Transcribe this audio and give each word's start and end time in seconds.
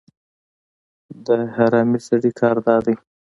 د 1.25 1.27
حرامي 1.55 1.99
سړي 2.07 2.31
کار 2.39 2.55
دا 2.67 2.77
دی 2.85 2.95